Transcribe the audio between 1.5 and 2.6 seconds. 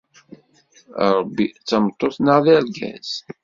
d tameṭṭut neɣ d